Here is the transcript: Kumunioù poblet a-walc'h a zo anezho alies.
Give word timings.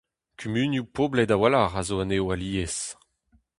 Kumunioù 0.37 0.85
poblet 0.95 1.31
a-walc'h 1.35 1.77
a 1.79 1.81
zo 1.87 1.95
anezho 2.03 2.25
alies. 2.33 2.77